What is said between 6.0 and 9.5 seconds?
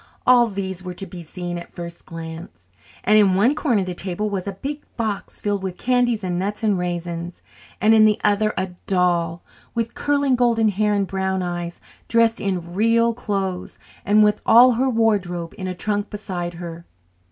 and nuts and raisins, and in the other a doll